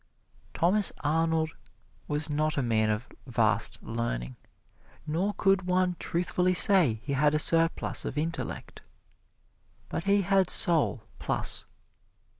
[0.55, 1.51] Thomas Arnold
[2.07, 4.35] was not a man of vast learning,
[5.05, 8.81] nor could one truthfully say he had a surplus of intellect;
[9.89, 11.67] but he had soul, plus.